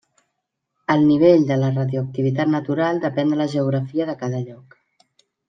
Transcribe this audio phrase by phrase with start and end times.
[0.93, 4.77] El nivell de la radioactivitat natural depèn de la geografia de cada lloc.